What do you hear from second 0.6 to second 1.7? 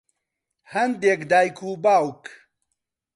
هەندێک دایک